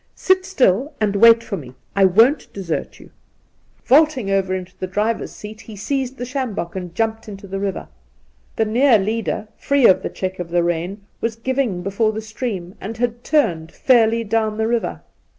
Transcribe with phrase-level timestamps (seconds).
[0.07, 1.75] *' Sit stiU, and wait for me.
[1.95, 3.11] I won't desert you!'
[3.85, 7.29] Induna Nairn 115 Vaulting over into the driver's seat, he seized the sjambok and jumped
[7.29, 7.87] into the river.
[8.55, 12.73] The near leader, free of the check of the rein, was giving before the stream,
[12.81, 15.01] and had turned fairly down the river.